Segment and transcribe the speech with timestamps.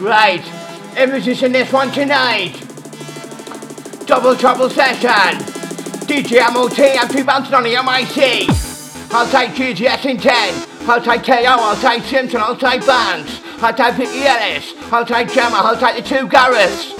[0.00, 0.46] Right,
[0.96, 2.52] emphasis in this one tonight.
[4.06, 5.42] Double trouble session.
[6.06, 8.48] DJ MOT, I'm two bouncing on the MIC.
[9.12, 10.68] I'll take GGS in 10.
[10.88, 13.40] I'll take KO, I'll take Simpson, I'll take Banks.
[13.60, 14.72] I'll take Vicky Ellis.
[14.92, 16.97] I'll take Gemma, I'll take the two Garrets.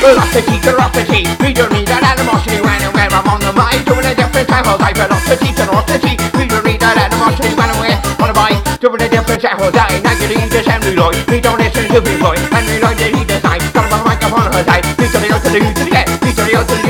[0.00, 4.08] Velocity, ferocity, we don't need that animosity when and where I'm on the mic Doing
[4.08, 8.00] a different type of life, velocity, ferocity We don't need that animosity when and where
[8.00, 11.84] on the mic Doing a different type of die, negative assembly Lloyd We don't listen
[11.92, 14.88] to Big Boy, and we like the heat design Got my microphone on her side,
[14.96, 16.89] we the out to the U to the end We the out to the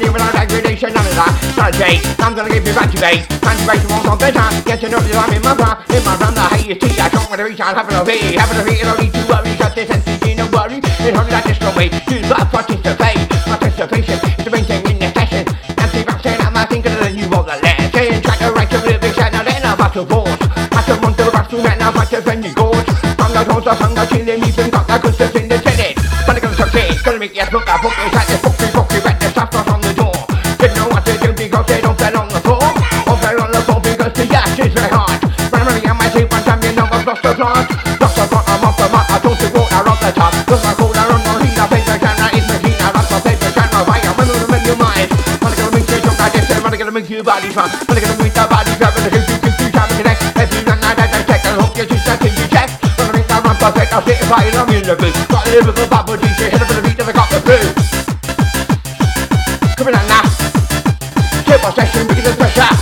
[0.00, 4.06] you without aggravation None of that, not J I'm gonna give you activate Activation won't
[4.06, 6.80] on better Get to know that I'm in my run In my run, the highest
[6.80, 8.94] T I don't want to reach out, having a V Having a V, and I
[9.02, 10.78] need to worry Shut this entity, no worry.
[10.82, 11.90] It's only that just no way.
[12.10, 15.44] Use that participate Participation is the main thing in the session
[15.78, 19.18] Anti-vaccine, I'm not thinking that you want the lesson Try to write a little bit,
[19.18, 20.38] and then I'm about to force.
[20.78, 23.42] I can run to the bathroom and I'm about to bend your gorge I'm the
[23.44, 25.96] toast, I'm the chilling, even got that good stuff in the tenant
[26.26, 28.17] But I'm gonna succeed, gonna make yes, look, I book this,
[47.28, 50.64] body fun Wanna gonna make the body grab and hit you, to connect If you
[50.64, 53.92] I check, I hope you just that thing you check Wanna make that run perfect,
[53.92, 56.80] I'll sit fire, I'm in the booth Got a lyrical bubble DJ, hit up the
[56.80, 57.68] beat, and I got the blue
[59.76, 60.24] Coming on now.
[61.44, 62.72] Triple session, we get the pressure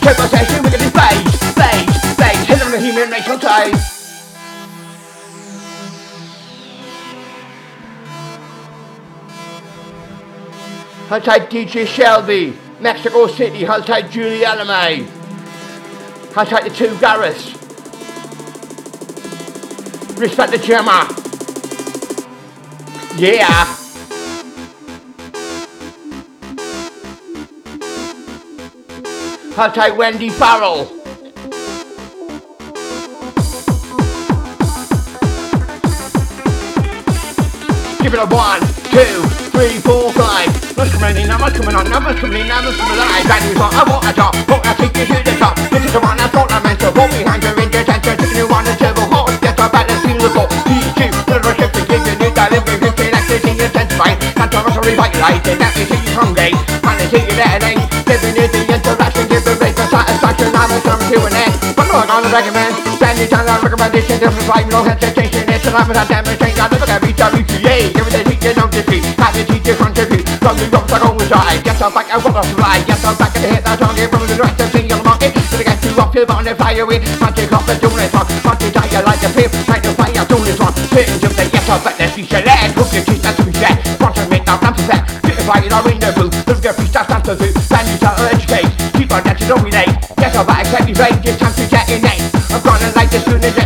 [0.00, 3.76] Triple session, we get the bass, bass, bass Hit on the human racial tie
[11.08, 14.44] I'll take DJ Shelby, Mexico City, I'll take Julie.
[14.44, 15.06] I'll
[16.46, 17.52] take the two Garrets.
[20.18, 21.08] Respect the Gemma.
[23.16, 23.76] Yeah.
[29.58, 30.84] I'll take Wendy Farrell.
[38.02, 40.45] Give it a one, two, three, four, five.
[41.06, 43.06] In, what's coming on, what's coming in, what's coming on.
[43.30, 45.54] Values on, I want a top, want to take you to the top.
[45.70, 48.18] This is the one I thought I meant to walk behind your intertension.
[48.18, 50.50] Taking you on a turbo horse, get up at the seal of all.
[50.66, 50.98] PG,
[51.30, 54.18] little ship to give you new delivery, fifteen activity intensified.
[54.34, 56.50] Can't tell us to revitalize it, that is you hungry.
[56.50, 57.78] And it's you there, then.
[58.02, 60.50] Giving you the interaction, give the rate for satisfaction.
[60.58, 61.54] I'm a term to an end.
[61.78, 62.74] But I'm gonna recommend.
[62.98, 65.46] Standing time, I recommendation, different five, no hesitation.
[65.54, 67.94] It's an I'm a demonstration, I never get beat, WTA.
[67.94, 69.06] Give it a teacher, don't defeat.
[69.22, 70.05] Have a teacher contribute.
[70.46, 70.76] From the.
[71.66, 72.78] Yes, I'm back, I want to fly.
[72.86, 75.34] Yes, I'm back, and hit that target from the rest of the market.
[75.34, 77.02] Gonna get you you're on the fire with.
[77.18, 78.06] Magic off and doing
[78.62, 79.50] to die, like a pimp.
[79.66, 80.70] Trying to fire, doing this one.
[80.94, 82.78] Sitting just the yes, I'm back, be select.
[82.78, 83.74] Hook your teeth, that's we said.
[83.98, 85.02] Want to make that ramp set.
[85.26, 86.30] Get I'm in the booth.
[86.46, 87.50] Look at stuff, that's the food.
[87.66, 88.70] Then you tell her educate.
[88.94, 89.98] Keep on that, you don't relate.
[90.14, 91.26] Yes, I'm back, accept your rage.
[91.26, 92.06] It's time to get it.
[92.54, 93.65] I'm gonna like this soon injection.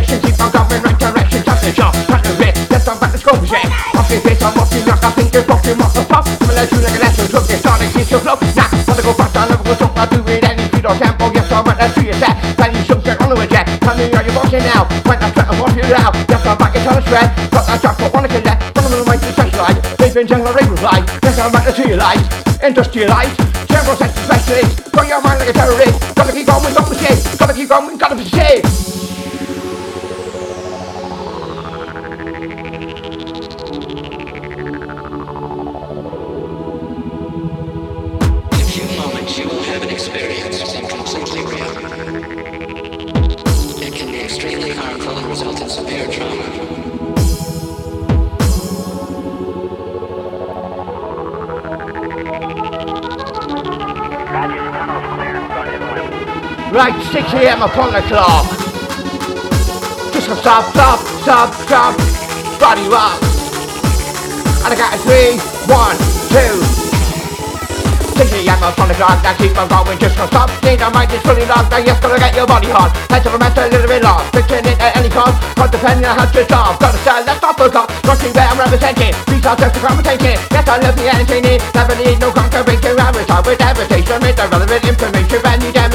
[20.11, 21.07] They've been jungle rape life.
[21.23, 22.19] Yes, I'm back to see your life.
[22.61, 23.37] Industrialized.
[23.69, 24.91] General sense specialist.
[24.91, 26.15] Got your mind like a terrorist.
[26.15, 27.39] Gotta keep going, don't mistake.
[27.39, 28.11] Gotta keep going, gotta.
[28.11, 28.19] In
[39.69, 41.71] a an experience that completely real.
[43.81, 46.40] It can be extremely harmful and result in severe trauma.
[56.71, 57.61] Right, 6 a.m.
[57.61, 58.47] upon the clock.
[60.15, 61.91] Just gonna stop, stop, stop, stop.
[62.63, 63.19] Body rock.
[64.63, 65.35] And I got a three,
[65.67, 65.99] one,
[66.31, 66.63] two.
[68.15, 70.47] Thinking I'm on the clock, I keep on going, just can't stop.
[70.63, 72.95] Need I might just fully locked, I just gotta get your body hot.
[73.11, 74.31] Let's have a matter a little bit lost.
[74.31, 76.79] Fixing it at any cost, not depending on how to stop.
[76.79, 77.91] Got a style that's not full stop.
[78.07, 79.11] Not too bad, I'm representing.
[79.27, 80.39] Please I'll just the conversation.
[80.47, 81.59] Yes, I love the entertaining.
[81.75, 82.95] Never need no contradiction.
[82.95, 84.23] I retire with adaptation.
[84.23, 85.90] With the relevant information, brand new demonstration.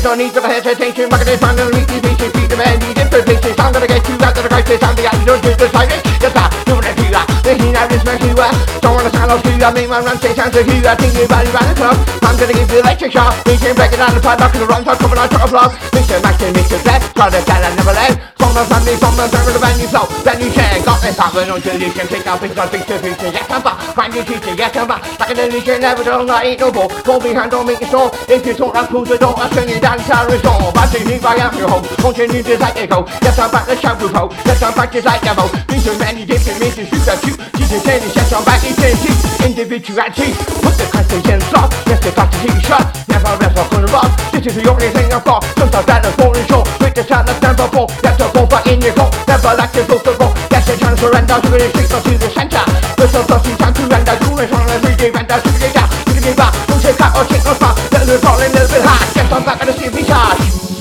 [0.00, 1.12] There's no need for hesitation.
[1.12, 3.52] Marketing trying to meet these pieces, feed them and need information.
[3.60, 4.80] I'm gonna get you out of the crisis.
[4.80, 6.00] I'm the attitude to the silence.
[6.24, 7.20] Yes, I'm doing it to you.
[7.44, 8.32] The heat out is my hue.
[8.80, 9.60] Don't wanna sound off to you.
[9.60, 10.88] I make my run say sounds to you.
[10.88, 12.00] I think you body round the clock.
[12.24, 13.44] I'm gonna give you electric shock.
[13.44, 15.50] Can break it out of the padlock and the wrong top coming on top of
[15.52, 15.76] block.
[15.92, 16.16] Mr.
[16.24, 16.80] Max and Mr.
[16.80, 17.04] Black.
[17.04, 18.19] To tell I never left.
[18.50, 20.10] From the family, from the server, the venue flow.
[20.26, 20.82] Then you share.
[20.82, 22.42] Got this happen until you can pick up.
[22.42, 23.30] It's got big to future.
[23.30, 23.78] Yes, I'm back.
[23.94, 24.58] Find your teacher.
[24.58, 25.06] Yes, I'm back.
[25.22, 26.90] Like an illusion, never don't I ain't no ball.
[27.06, 28.10] Hold me hand, don't make it sore.
[28.26, 29.38] If you talk, I'll close the door.
[29.38, 30.74] I'll turn you down, tower is all.
[30.74, 31.86] But you my out your home.
[32.02, 33.06] Continue to like echo.
[33.22, 33.70] Yes, I'm back.
[33.78, 34.34] Shout with hope.
[34.42, 35.46] Yes, I'm back just like demo.
[35.70, 36.74] These are many different means.
[36.74, 37.38] Shoot that you.
[37.54, 38.66] Jesus, and yes, I'm back.
[38.66, 39.14] Eternity.
[39.46, 40.34] Individuality.
[40.58, 40.90] Put the
[41.30, 41.70] in slot.
[41.86, 42.82] Yes, the country take a shot.
[43.06, 44.10] Never rest on the rock.
[44.34, 45.46] This is the only thing I've got.
[45.54, 46.79] Sometimes that is falling short.
[47.00, 47.88] With the sound of never fall.
[47.88, 49.08] A fall, but in your goal.
[49.26, 50.34] Never like to go to go.
[50.50, 52.60] That's a chance to surrender to the street or to the center.
[52.98, 54.16] There's a dusty time to render.
[54.20, 55.08] Do it on every day.
[55.08, 55.88] Render to the down.
[55.88, 56.52] To the back.
[56.68, 57.80] Don't take out or take no spot.
[57.92, 59.16] Let it fall a little bit hard.
[59.16, 60.40] Yes, I'm back at the charge.
[60.44, 60.79] In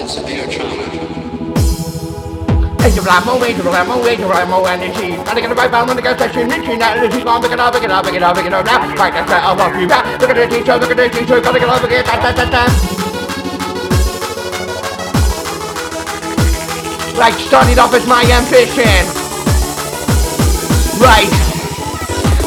[0.00, 0.84] in severe trauma.
[2.84, 5.16] It's a black mo, wait, a black mo, wait, a black mo, energy.
[5.24, 7.60] Gotta get a right bound when the gas station, out, and she's gone, pick it
[7.60, 8.78] up, pick it up, pick it up, pick it up now.
[8.94, 10.20] Right, that's right, I'll walk you back.
[10.20, 12.44] Look at the teacher, look at the teacher, gotta get up again, da da da
[12.50, 12.64] da.
[17.18, 19.06] Right, started off as my ambition.
[21.00, 21.43] Right.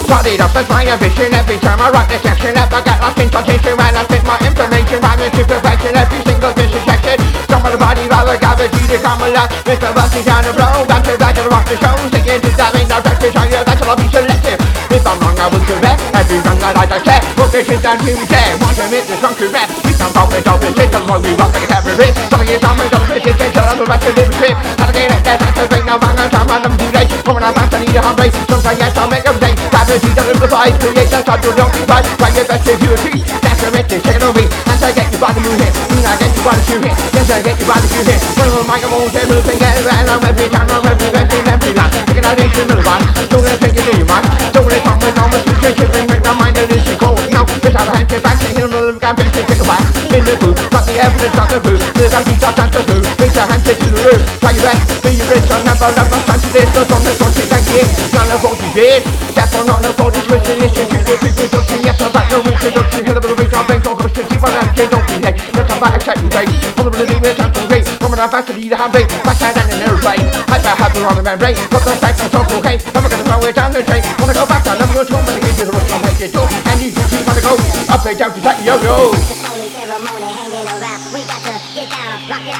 [0.07, 1.35] Started off as my ambition.
[1.35, 4.23] Every time I write the section up I get lost in contention when I spit
[4.23, 7.19] my information Rhyming to perfection every single dissection
[7.51, 9.91] Some of the body rather gather to the common lot Mr.
[9.91, 12.71] Bucky down the road, I'm too back to rock the show Singing to that
[13.03, 14.59] practice, I know that's all I'll be selective.
[14.95, 17.99] If I'm wrong I will correct every wrong that I dissect Put this shit down
[17.99, 19.69] to me there, want to admit this wrong correct.
[19.83, 22.15] We can talk it, talk it, shit, why we rock like a terrorist.
[22.31, 24.55] Some of you tell me, don't tell them the rest of the trip.
[24.79, 27.43] How to get it, that's the thing, now bang on time, random too late Coming
[27.43, 28.35] out fast, I need a hard race.
[28.47, 32.43] Sometimes yes, I'll make a mistake Doesn't provide, create that type don't divide Try your
[32.43, 32.91] best if you.
[32.91, 35.71] achieve, that's the message, take it over As I get you by the moon hit,
[35.95, 38.03] mean I get you by the shoe hit Yes, I get you by the shoe
[38.03, 41.71] hit One the microphones, moving, get it, and I'm every time I'm every, every, every
[41.71, 44.67] line Taking out into the one, don't let it take it to your mind Don't
[44.67, 47.47] let it come with all the situation, bring back my mind, and it's cold No,
[47.47, 50.23] it's out of hand, get back, take it over, I'm back, take it back In
[50.27, 53.43] the booth, got the evidence, got the booth There's a beat, the booth, raise your
[53.51, 56.39] hand, take to the roof Try your best, be your rich, I'll never, never stand
[56.39, 59.03] to this Don't on the front, take it, none of what you did.
[59.35, 62.31] Step on on the phone, it's written, to the people, don't see, yes, I'm back,
[62.31, 65.19] no introduction Hell of a reach, I'm back, don't push, keep on that, don't be
[65.19, 65.35] late.
[65.51, 66.47] Let's come back, check you, babe
[66.79, 67.83] Full of the it's time to wait.
[67.99, 71.03] Coming out fast to lead a hand, babe Back out and an airplane Hyper, happy
[71.03, 72.79] on the membrane Got the facts, it's all okay?
[72.95, 73.99] Never gonna throw it down the drain.
[74.15, 76.31] Wanna go back, I'm never gonna throw it, get you the rush, I'll make it
[76.31, 76.39] do
[76.71, 77.51] And you on the go
[77.91, 80.46] Up and down to that yo-yo Holy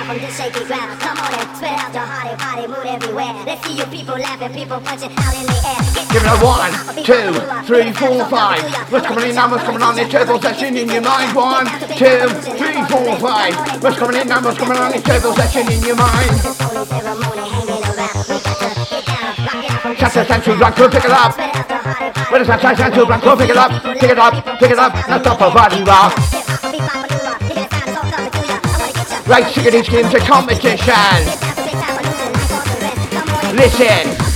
[0.07, 0.99] down, rock it out from this shaky ground.
[0.99, 3.33] Come on and spread out your hearty party mood everywhere.
[3.45, 5.81] Let's see you people laughing, people punching out in the air.
[5.95, 6.83] Get Give it a one, two, three, four, five.
[6.83, 7.63] one, be two, popular.
[7.63, 8.61] three, Get four, down, five.
[8.61, 8.85] do ya.
[8.89, 11.35] What's coming in numbers coming on this turbo session in your mind?
[11.35, 11.65] One,
[11.97, 12.27] two,
[12.57, 13.53] three, four, five.
[13.83, 16.31] What's coming in numbers coming on this turbo session in your mind?
[16.61, 18.25] Holy ceremony hanging around.
[18.27, 20.75] We got to get down, rock it out from this Shut the shaky central ground.
[20.75, 21.31] blanco, pick it up.
[21.33, 22.61] Spread out your hearty party What is that?
[22.61, 24.93] Shut central blanco, pick it up, pick it up, pick it up.
[25.07, 27.16] Now stop a body rock.
[29.27, 29.89] Want the rest.
[29.89, 31.23] Come on competition.
[33.55, 34.26] Listen.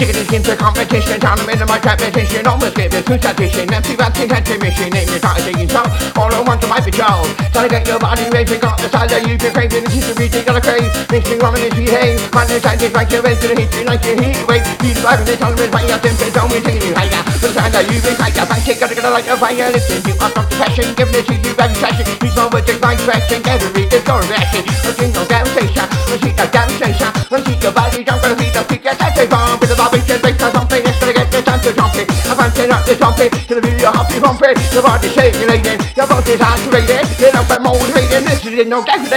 [0.00, 1.20] Skin's a competition.
[1.20, 2.46] Down the of my competition.
[2.46, 3.68] Almost give it two tradition.
[3.68, 4.30] Empty back in
[4.62, 4.88] mission.
[4.88, 5.92] Name your time, singing song.
[6.16, 7.28] All at once to my patrol.
[7.52, 8.64] Trying to get your body racing.
[8.64, 9.84] Got the style that you've been craving.
[9.84, 10.88] The history you gotta crave.
[11.12, 12.16] Makes me run and behave.
[12.32, 14.64] Man, it's like it's like you're ready to hit you like your heat wave.
[14.80, 16.32] You driving this on the you're tempted.
[16.32, 17.20] Don't be taking you higher.
[17.36, 18.46] The time that you've been higher.
[18.48, 19.68] Thank you, gotta get a like a fire.
[19.68, 20.86] Listen, you are from the passion.
[20.96, 22.08] Giving it to you very passion.
[22.24, 24.62] These moments take my a read the story reaction.
[24.86, 25.86] Looking no demonstration.
[26.08, 27.10] Let's see the demonstration.
[27.28, 28.22] Let's see your body jump.
[28.22, 28.86] Gonna see the peak.
[28.86, 29.58] That's a bomb.
[29.58, 30.82] With the vibration, break or something.
[30.86, 32.06] It's gonna get the time to jump it.
[32.30, 33.30] I'm punching up the jumping.
[33.48, 34.54] Gonna be your happy pumping.
[34.70, 35.78] Your body's circulating.
[35.96, 37.04] Your body's activated.
[37.18, 38.22] Get up and motivated.
[38.22, 39.10] This is no hanging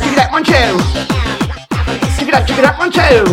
[0.00, 0.52] Check it out, one, two.
[2.16, 3.24] Get rock it out Check it out, one, two.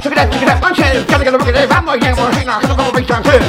[0.00, 1.04] Check it out, check it out, one, two.
[1.04, 1.68] Gotta get it.
[1.68, 3.40] Gonna on two.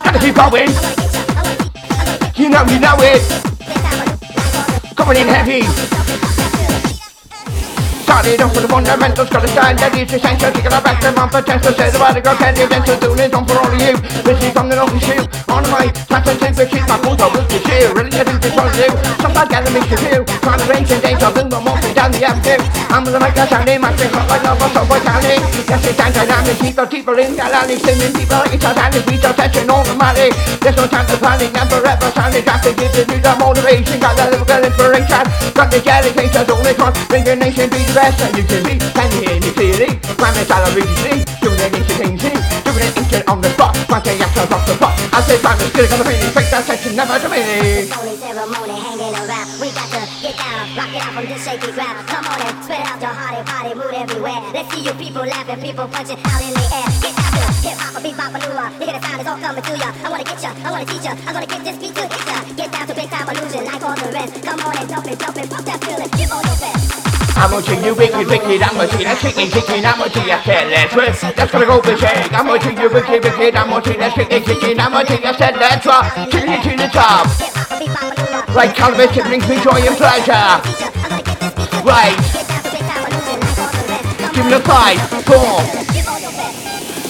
[0.00, 0.72] Gotta keep going.
[2.36, 3.22] You know, you know it.
[4.96, 6.41] Coming in heavy.
[8.12, 10.52] Started off with the fundamentals, got to stand that is essential.
[10.52, 13.48] Taking our back to my potential, say the body girl can't eventually doing it on
[13.48, 13.96] for all of you.
[14.20, 15.24] This is something off the shoe.
[15.48, 17.88] On my to take the shit, my photo with the shoe.
[17.96, 18.88] Really getting this one to do.
[19.16, 20.28] Sometimes gotta make you feel.
[20.44, 21.58] Trying to range and days, I'll do the
[21.96, 22.60] down the avenue.
[22.92, 25.40] I'm gonna make a sounding, my thing, like no one, so we're counting.
[25.64, 29.36] Yes, it's dynamic, people, people in Galani, singing people, like it's a dynamic, we just
[29.38, 30.28] touching all the money.
[30.60, 34.18] There's no time to panic, never ever sounding, got to give you the motivation, got
[34.18, 35.24] the lyrical inspiration,
[35.56, 38.74] got the dedication, only con, bring your nation, be the best, and you can be,
[38.98, 39.90] can you hear me clearly?
[40.18, 42.34] Grab me salary, see, doing it into things, see,
[42.66, 45.86] doing it into on the spot, day after off the spot, I say, I'm still
[45.86, 47.86] gonna be, fake that section, never to me.
[47.94, 49.46] Holy ceremony hanging around.
[49.62, 52.02] We got to get down, rock it out from this shaky ground.
[52.10, 54.40] Come on and spread out your hearty party mood everywhere.
[54.50, 56.88] Let's see you people laughing, people punching out in the air.
[57.04, 58.66] Get down to hip hop, beat bop, maneuver.
[58.80, 59.90] You hear the sound is all coming through ya.
[60.02, 62.24] I wanna get ya, I wanna teach ya, I'm gonna get this beat to hit
[62.26, 62.36] ya.
[62.58, 64.34] Get down to big time illusion like all the rest.
[64.42, 65.80] Come on and jump it, jump it, pump that
[67.52, 71.36] I'm watching you wicked, wicked, I'm watching that chicken, chicken, I'm watching that careless work.
[71.36, 72.32] That's gonna go for shake.
[72.32, 75.84] I'm watching you wicked, wicked, I'm watching that chicken, chicken, I'm watching that said let's
[75.84, 76.08] rock.
[76.32, 77.28] Chicken to the top.
[78.56, 80.32] Right, cannabis, it brings me joy and pleasure.
[81.84, 82.16] Right,
[84.16, 84.96] like give me the five,
[85.28, 86.01] four.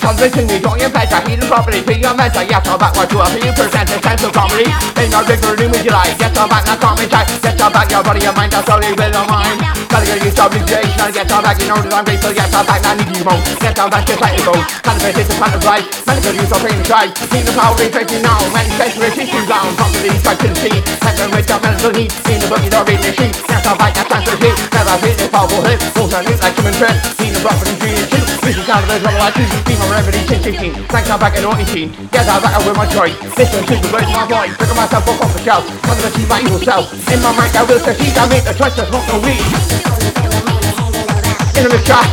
[0.02, 0.32] Give all your best.
[0.32, 2.42] Cannabis in me joy and pleasure, healing properly, feel your mental.
[2.42, 4.66] Yes, I'm back, what you are, feel present a sense of comedy.
[4.98, 7.26] In our bigger room with your life, yes, I'm back, now comedy time.
[7.42, 9.58] Yes, I'm back, your body, your mind, that's only will of mine.
[9.86, 12.32] Gotta get used to obligation, yes, I'm back, you know that I'm grateful.
[12.34, 13.42] Yes, I'm back, now I need you home.
[13.62, 14.54] Yes, I'm back, just like you go.
[14.82, 17.12] Cannabis is the kind of life, medical use of pain and strife.
[17.30, 19.70] Need the power, reflecting now, manifest resistance down.
[20.02, 22.10] The I can see, heaven with the mental heat.
[22.26, 23.34] In the boogie, or in the sheet.
[23.46, 24.56] Yes, I'm back, that's the heat.
[24.72, 25.80] Never feel this powerful hit.
[26.02, 26.96] On it like human threat.
[27.20, 28.24] Need the green and two.
[28.42, 30.72] This is kind of a trouble Remedy, since 16.
[30.88, 31.92] Thanks, I'm back at 18.
[32.16, 33.12] Yes, I'm back with my choice.
[33.36, 34.56] Listen to the of my voice.
[34.56, 35.68] Look myself up off the shelf.
[35.84, 36.88] Come to see my evil self.
[37.12, 38.16] In my mind, I will succeed.
[38.16, 39.44] I make the choice to smoke no weed.
[41.60, 42.08] In the shot.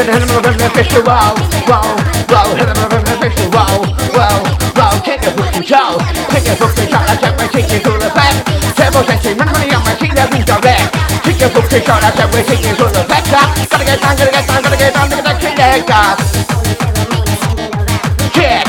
[0.00, 1.36] Gonna with an official wow,
[1.68, 1.84] wow,
[2.32, 3.84] wow, hit an official wow,
[4.16, 4.40] wow,
[4.72, 8.32] wow, take take I take my ticket to the back,
[8.80, 10.99] table sensing, run money on my seat, that means
[11.42, 14.44] a fucking shot, I take my ticket to the back, gotta get down, gotta get
[14.44, 16.16] down, gotta get down, gotta get down, gotta get down,
[18.36, 18.66] kick,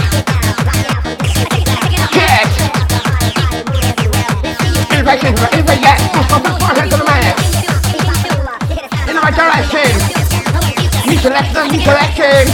[2.16, 2.48] kick,
[4.88, 6.00] innovation, innovation, yeah,
[6.32, 6.40] my
[6.88, 7.36] to the man,
[9.10, 9.92] in right direction,
[11.12, 12.48] new selection, new selection,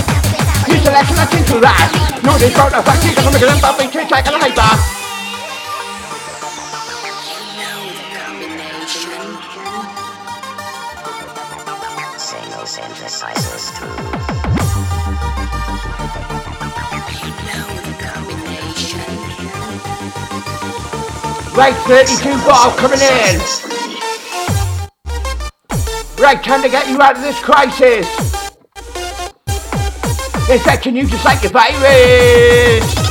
[0.66, 1.94] new selection, I think to that,
[2.26, 4.97] no, they got a vaccine, I'm gonna get them, but we can't take a paper.
[21.56, 23.40] Right, 32 ball coming in.
[26.22, 28.06] Right, time to get you out of this crisis.
[30.50, 33.07] Infecting you just like a virus.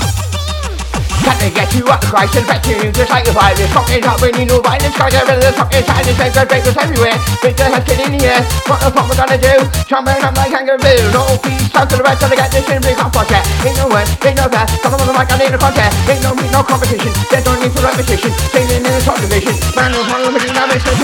[1.26, 3.66] Time to get you out of crisis, infecting you just like a virus.
[3.74, 6.14] Fucking not winning no violence, cause you're in the fucking silence.
[6.14, 7.18] There's a papers everywhere.
[7.42, 8.46] Big the head in the air.
[8.70, 9.54] What the fuck we gonna do?
[9.90, 11.02] Jumping up like kangaroo.
[11.10, 13.42] No peace, time to the rest of the get this in big hot project.
[13.66, 14.70] Ain't no way, ain't no fair.
[14.86, 15.98] Come on the mic, I need a contest.
[16.06, 17.10] Ain't no meet, no competition.
[17.26, 18.30] There's no need for repetition.
[18.54, 19.58] Singing in the top division.
[19.74, 20.56] Man, no one with me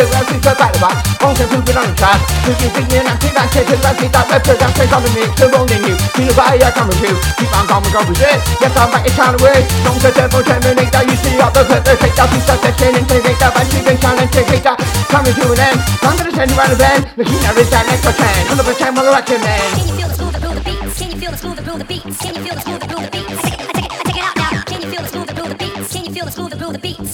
[0.03, 0.97] feel like it's a battle back.
[1.21, 2.21] Won't you poop it on the track?
[2.47, 5.03] You can think you're not too bad, take it, let's see that represents face on
[5.03, 5.31] the mix.
[5.39, 5.95] The wrong in you.
[6.17, 7.19] Feel the fire coming through.
[7.39, 8.39] Keep on coming, go with it.
[8.61, 9.61] Yes, I'm back in town away.
[9.85, 11.05] Don't the devil terminate that.
[11.09, 12.29] You see all the perpetrate that.
[12.33, 13.53] Piece of section, integrate that.
[13.53, 14.77] But you can try and integrate that.
[15.09, 15.79] Coming to an end.
[16.03, 17.03] I'm gonna send you bend.
[17.17, 18.53] The keynote is that next for 10.
[18.53, 19.69] 100% will recommend.
[19.77, 20.95] Can you feel the groove, the groove, the beats?
[20.99, 22.19] Can you feel the groove, the groove, the beats?
[22.21, 23.43] Can you feel the groove, the groove, the beats?
[23.43, 24.63] I take it, I take it, I take it out now.
[24.69, 25.89] Can you feel the groove, the groove, the beats?
[25.93, 27.13] Can you feel the groove, the groove, the beats?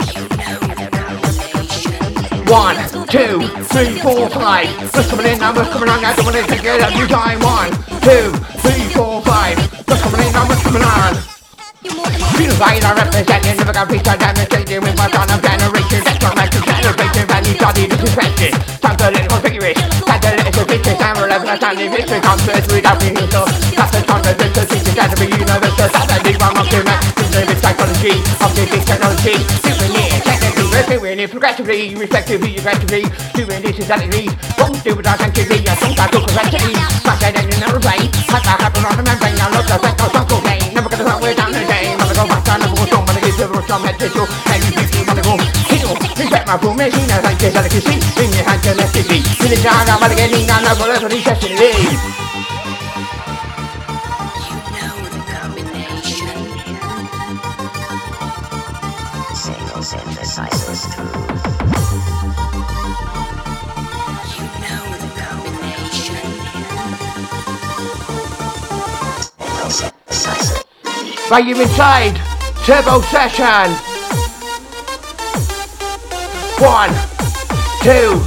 [2.48, 2.76] One,
[3.12, 4.68] two, three, four, five.
[4.94, 7.40] What's coming in, numbers coming on, I don't wanna take it every time.
[7.40, 8.32] One, two,
[8.64, 9.58] three, four, five.
[9.86, 11.37] What's coming in, numbers coming on.
[11.78, 16.02] Like I represent you, never got peace, I demonstrating with my son of generation.
[16.02, 18.50] That's what makes you celebration, value, study, this is question.
[18.82, 19.78] Time to let it configure it.
[19.78, 20.98] Time to let it configure it.
[20.98, 23.46] Time to let it in victory, come to it without being so.
[23.78, 25.86] That's the time to let it teach it, to be universal.
[25.86, 26.98] That's the big one of the man.
[27.14, 28.14] This is psychology,
[28.58, 29.38] big technology.
[29.62, 33.06] Super near, technically, doing it progressively, reflectively, aggressively.
[33.38, 34.26] Doing this is adequately.
[34.58, 36.74] Won't do it authentically, I think I took correctly.
[37.06, 38.10] Faster than never brain.
[38.26, 40.17] Had that happen on the membrane, now look, the fact of
[43.60, 47.70] mucho me quito El difícil no me consigo Sin ser más fumecina, hay que saber
[47.70, 50.90] que sí Sin dejar que me esquisí Sin dejar nada, vale que ni nada, por
[50.90, 51.72] eso ni se sirve
[59.34, 60.88] Single synthesizers
[64.36, 66.26] You know the combination
[69.34, 72.37] Single synthesizer Right, you inside!
[72.68, 73.72] Turbo session.
[76.60, 76.92] One,
[77.80, 78.20] two,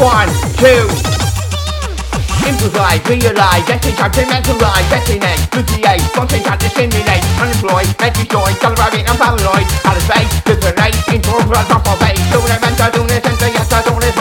[0.00, 0.88] one, two.
[2.48, 7.86] Improvise, realize, getting time to mentalize, betting eggs, fifty-eight, wanting time to stimulate, unemployed,
[9.04, 13.48] and paranoid, of space, liberate, incorporate, top of base, doing it mental, doing it center,
[13.52, 14.16] yes, I doing it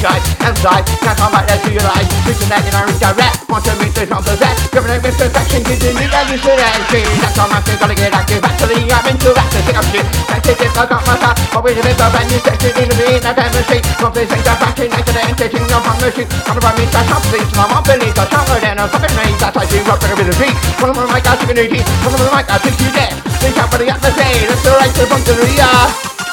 [0.00, 3.92] monumental, energize, emphasize, can't come back, let's realize, reconnect and I redirect, want to meet
[3.92, 7.50] this on possess, giving it with perfection, giving it every shit and shit, that's all
[7.50, 10.60] I'm saying, gotta get active, actually, I'm into that, to think of shit, that's it,
[10.60, 13.34] I got my time, always a bit of a new section, in the beat, that
[13.36, 16.56] demonstrate, from this thing, that back in, next to the entertaining, no fun machine, come
[16.56, 19.56] about me, that's not please, my mom believes I'm stronger than a fucking race, that's
[19.56, 22.14] why she rock with a beat, one of my mic, I took an 18, one
[22.16, 24.92] of my mic, I took you dead, they shout for the atmosphere, that's the right
[24.96, 26.29] to to the Brand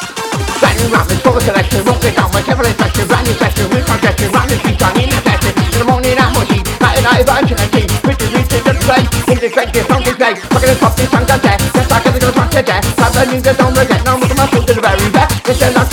[0.78, 3.66] new rap, it's full of selection, won't get down, my careful inspection, brand new section,
[3.70, 6.98] with congestion, round this beat, on in a session, in the morning I'm mushy, night
[6.98, 7.74] and night, evangelist,
[8.06, 10.78] with the reach to the place, in the great, this song is play, fucking the
[10.78, 13.74] top, this song does that, just like it's gonna talk to have the new, don't
[13.78, 15.88] regret, now with my foot to the very back, it's a lost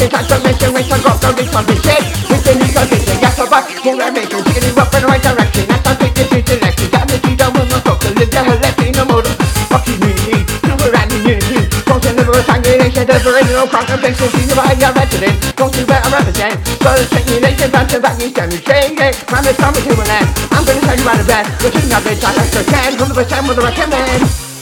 [13.44, 17.70] triangulation, the original contemplation, see the you're resident, don't you better represent, so the triangulation,
[17.70, 18.98] back to back, you demonstrate,
[19.28, 22.04] I'm the summer human land, I'm gonna tell you out of bed, the king of
[22.04, 24.53] this, I like to can, 100% with the recommend.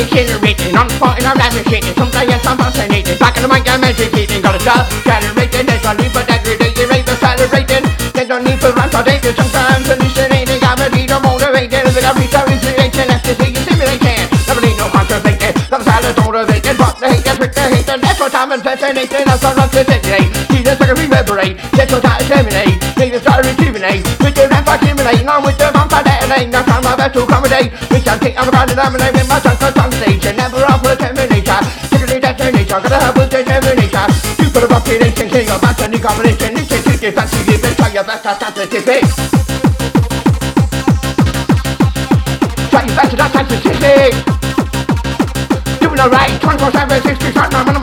[0.00, 3.68] I'm slightly generating, I'm fighting, I'm navigating, sometimes yes, I'm fascinated, back in the mind,
[3.68, 7.84] I'm educating, got a start, generating, there's no need for degradation, rate accelerating,
[8.16, 13.12] there's no need for transportation, sometimes hallucinating, I'm a leader, motivated, with a research, creation,
[13.12, 17.52] ecstasy, and simulation, never need no contradiction, I'm silent, motivated, but the hate, that's with
[17.52, 20.96] the hate, and that's what I'm fascinating, I'm so not to simulate, see the second
[20.96, 25.60] reverberate, that's what I assimilate, need to start rejuvenate, with the ramp, accumulate, on with
[25.60, 26.48] the bump, I detonate,
[27.00, 27.72] my best to accommodate,
[28.20, 32.20] think I'm about to dominate, with my chance for conversation, never offer a terminator, secretly
[32.20, 34.04] detonator, gotta have with the terminator,
[34.36, 37.76] you put a population, king of master, new combination, this is too fancy, give it,
[37.76, 39.00] try your best, that's statistic.
[42.68, 44.12] Try your best, that's statistic.
[45.80, 47.79] Doing alright, 24 7, 60 shot, I'm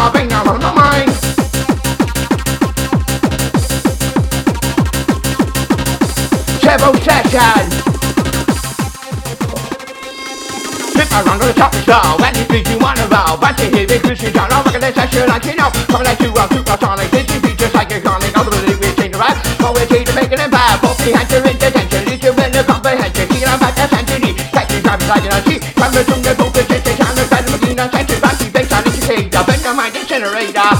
[11.47, 13.87] Flip around on the top of the show, and if you wanna roll, but you
[14.03, 17.91] Christian down, I'm rocking like you know, coming at you up, supersonic, this is like
[17.91, 20.83] a chronic, all the way we change the rap, always here to make it impact,
[20.83, 25.23] both in detention, lead to the comprehension, keeping on back the century, catching time like
[25.23, 27.79] an IT, time to tune the book, the shit, the time to find the machine,
[27.79, 30.75] and century, back to base, on the shade, up mind incinerator.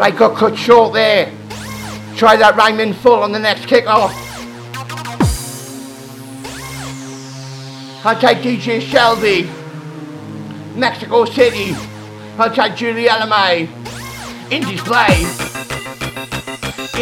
[0.00, 1.32] Right, got cut short there.
[2.16, 4.14] Try that rhyme in full on the next kick-off.
[4.14, 4.27] I'll
[8.02, 9.48] take DJ Shelby,
[10.74, 11.74] Mexico City.
[12.54, 13.68] Take Julie Alamay,
[14.52, 15.26] in display.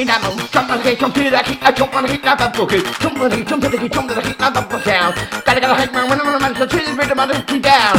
[0.01, 2.09] In that moment, jump on the gate, jump to the key, I jump on the
[2.09, 2.83] gate, I'm broken.
[3.01, 5.15] Jump on the gate, jump to the gate, jump to the gate, I'm up down.
[5.45, 7.97] Gotta gotta hit my run, run, run, so the rhythm, I'm two down.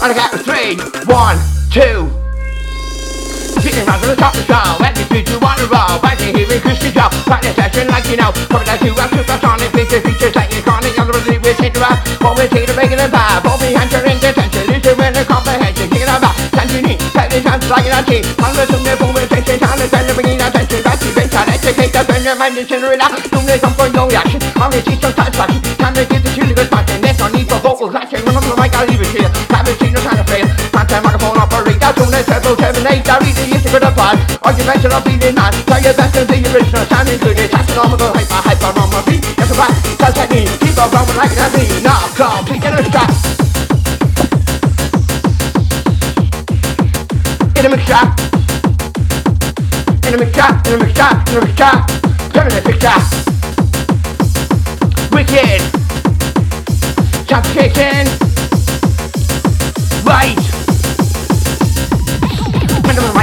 [0.00, 0.76] On the count of three,
[1.12, 1.38] one,
[1.72, 2.19] two.
[3.60, 6.16] Sitting right on the top of the show, and if you want to roll, back
[6.16, 9.68] to hearing Christian Joe, back the session like you know, coming down to our supersonic
[9.76, 12.96] features, features like iconic, on the release with hit rap, always here to make a
[13.04, 17.36] vibe, all behind your intention, is to win the comprehension, kicking about, ah, Tangerine, Tiny
[17.44, 20.80] chance like an on the tune, the boom, attention, time to spend the bringing attention,
[20.80, 24.08] back to base, time educate, the burn your mind, incinerator, doom, there's some for no
[24.08, 27.28] reaction, on the teach some satisfaction, time to get the tune, good passion, there's no
[27.28, 30.16] need for vocal clashing, remember the mic, I'll leave it here, have a no time
[30.16, 30.59] to fail, to
[32.46, 36.24] operator, tune, the I read the pod, argumental of beating on, try your best to
[36.24, 39.02] the original, time included, astronomical, hyper, hyper, on my
[39.36, 40.16] that's a fact, that's
[40.60, 43.10] keep on rolling like an athlete, now, complete, get a strap.
[47.58, 48.06] In a mixture,
[50.06, 51.76] in a mixture, in a mixture, in a mixture,
[52.32, 53.00] turn in a picture.
[55.12, 55.60] Wicked,
[57.52, 58.06] kick in.
[60.04, 60.49] Right.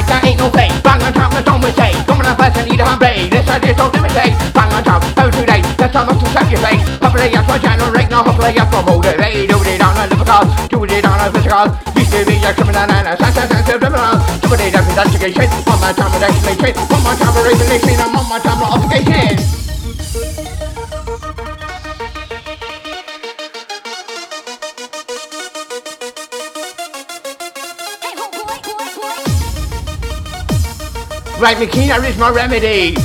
[0.07, 0.71] There ain't no play.
[0.83, 1.91] Bang on top, we say.
[2.07, 3.27] Come on, first, I need a hungry.
[3.27, 4.33] This I just don't imitate.
[4.55, 5.61] Bang on top, oh today.
[5.75, 6.83] That's how much to set your face.
[7.03, 8.23] Hopefully, that's my channel right now.
[8.23, 9.49] Hopefully, that's from motivate.
[9.51, 10.47] Do it on a difficult.
[10.71, 11.67] Do it on a physical.
[11.99, 14.15] Used to be a criminal and a sense of criminal.
[14.39, 15.47] Do it on investigation.
[15.67, 16.73] One more time, with explanation.
[16.87, 17.99] One more time, with regulation.
[17.99, 19.66] And one more time, with obligation.
[31.39, 32.95] Right, Makina is my remedy.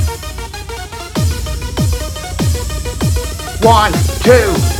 [3.61, 3.93] One,
[4.23, 4.72] two.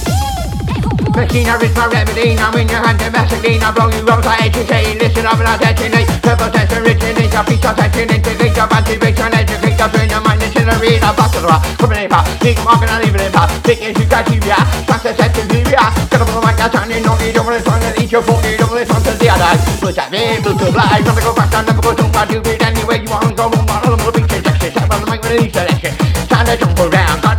[1.14, 2.34] Makina is my remedy.
[2.34, 3.62] Now in your hand domestically.
[3.62, 4.98] Now blow you rolls like educating.
[4.98, 6.10] Listen up and I'll detonate.
[6.26, 7.34] Purple sense originate.
[7.38, 8.10] A piece of tension.
[8.10, 9.30] Integrate of anti-racial.
[9.30, 10.10] Educate of brain.
[10.10, 11.06] Your mind is in a read.
[11.06, 11.62] I'm back to the rock.
[11.78, 12.34] Coming in fast.
[12.42, 13.54] Think I'm gonna leave it in fast.
[13.62, 14.42] Think it's you got TV.
[14.90, 15.70] Back to set to TV.
[15.70, 16.58] Get up on the mic.
[16.58, 17.06] I'm turning.
[17.06, 17.38] No need.
[17.38, 18.02] Don't to turn it.
[18.02, 18.42] Eat your phone.
[18.50, 19.54] You don't to turn the other.
[19.86, 20.42] Look at me.
[20.42, 21.06] Look to life.
[21.06, 21.54] Gotta go back.
[21.54, 23.06] I'll never go to my do it anyway.
[23.06, 23.54] You want to go.
[23.54, 23.86] Move on.
[23.86, 25.94] I'm gonna be on the mic with an Easter egg.
[26.26, 27.33] Time to jump around.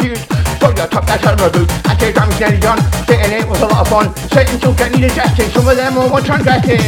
[0.00, 0.24] I get confused.
[0.58, 1.06] Throw your top.
[1.06, 1.90] That's out of my.
[1.90, 2.78] I take time nearly done.
[3.06, 4.12] Sitting it was a lot of fun.
[4.30, 5.52] Getting digested.
[5.52, 6.78] Some of them are one transgressing.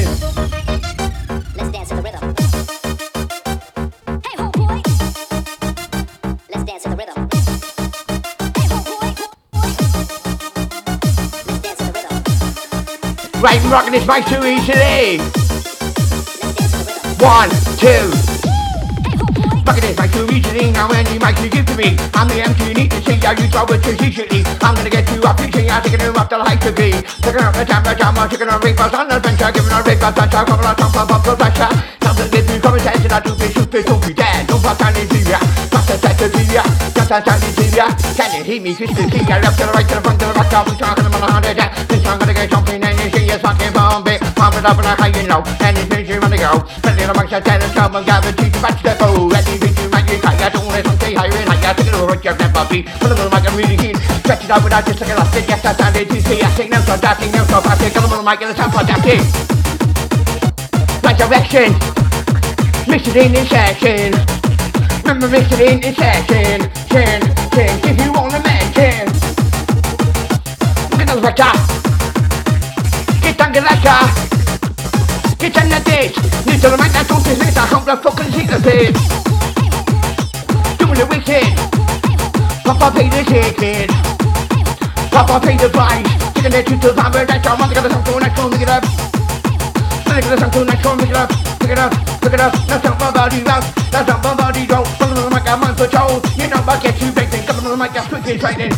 [1.56, 2.34] Let's dance to the rhythm.
[4.24, 4.82] Hey, ho, boy.
[6.48, 7.28] Let's dance to the rhythm.
[8.56, 9.30] Hey, ho, boy, boy.
[11.46, 12.16] Let's dance to the rhythm.
[13.42, 15.18] Right, I'm rocking this mic too easily.
[15.18, 17.18] Let's dance to the rhythm.
[17.18, 18.21] One, two.
[19.66, 20.70] Rocking this mic too easily.
[20.72, 21.96] Now any mic you give to me.
[22.14, 23.16] I'm the MC you need to see.
[23.22, 24.42] How you throw it strategically.
[24.60, 26.90] I'm gonna get you up reaching out, taking you up to the heights of be.
[27.22, 30.34] Taking up the time, the time, taking on reapers on adventure, giving on reapers, that's
[30.34, 31.70] how come on top of the pressure.
[32.02, 35.06] Something gives me conversation, I do shoot this, don't be dead, don't fuck on the
[35.06, 35.30] TV.
[35.70, 37.78] Just a set of TV, just a set of TV.
[38.18, 38.72] Can you hear me?
[38.74, 41.06] The key, I left to the right, to the front, to the back, I'm talking
[41.06, 41.70] about a hundred dead.
[41.86, 44.20] This song gonna get something, and you see it's fucking bomb it.
[44.34, 46.66] Pump it up and I high you know, and it's makes you wanna go.
[46.82, 49.31] Spending a bunch of tennis, come and grab a teeth, back to the foe.
[52.12, 52.84] To get over it, you've never been.
[53.00, 53.96] But I'm really keen.
[54.20, 56.42] Stretch it out without just looking it, yes, I sounded to see.
[56.42, 58.84] I think now, so dancing now, so fast, come on, mic, and it's time for
[58.84, 59.24] dancing.
[61.00, 61.72] Right direction.
[62.84, 64.12] Mix it in this section.
[65.00, 66.68] Remember, mix it in this section.
[66.92, 67.20] Chin,
[67.56, 69.08] chin, if you wanna mention.
[70.60, 70.96] Ah.
[70.98, 71.52] Get the letter.
[73.24, 74.00] Get on the letter.
[75.40, 76.16] Get on the date.
[76.44, 79.00] Need to remind that don't this I hope the fucking see the page.
[80.76, 81.81] Doing the wicked.
[82.64, 83.90] Papa pay the ticket.
[85.10, 86.06] Papa pay the price.
[86.34, 87.24] Taking it to the farmer.
[87.24, 87.56] That's all.
[87.56, 88.18] Mother got the something.
[88.20, 88.82] Next one, pick it up.
[90.04, 90.66] Pick it up, something.
[90.66, 91.30] Next one, pick it up.
[91.60, 91.92] Pick it up.
[92.20, 92.52] Pick it up.
[92.66, 93.64] That's not my body out.
[93.90, 96.20] That's not my body on the mic, I'm on patrol.
[96.36, 97.42] You know I get you breaking.
[97.42, 98.72] Come on the mic, I'm quickly training.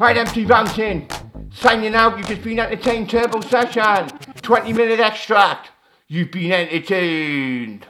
[0.00, 1.10] Right, MC Bouncin.
[1.54, 2.18] Signing out.
[2.18, 3.10] You've just been entertained.
[3.10, 4.08] Turbo session.
[4.42, 5.70] 20 minute extract.
[6.08, 7.86] You've been entertained.